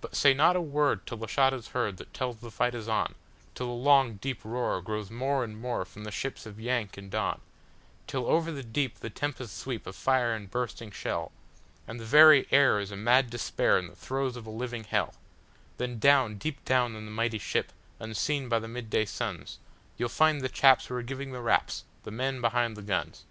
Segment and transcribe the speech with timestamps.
[0.00, 2.88] But say not a word till the shot is heard that tells the fight is
[2.88, 3.14] on,
[3.54, 7.10] Till the long, deep roar grows more and more from the ships of "Yank" and
[7.10, 11.30] "Don,"Till over the deep the tempests sweep of fire and bursting shell,
[11.86, 15.12] And the very air is a mad Despair in the throes of a living hell;
[15.76, 19.58] Then down, deep down, in the mighty ship, unseen by the midday suns,
[19.98, 23.24] You 'll find the chaps who are giving the raps—the men behind the guns!